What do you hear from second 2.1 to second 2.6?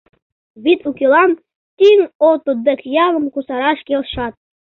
ото